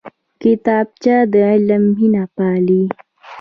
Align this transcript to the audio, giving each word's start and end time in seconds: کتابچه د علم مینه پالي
کتابچه 0.41 1.15
د 1.31 1.33
علم 1.49 1.83
مینه 1.95 2.23
پالي 2.35 2.83